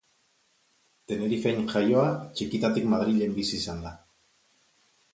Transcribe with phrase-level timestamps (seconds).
[1.11, 2.07] Tenerifen jaioa,
[2.39, 3.97] txikitatik Madrilen bizi izan da.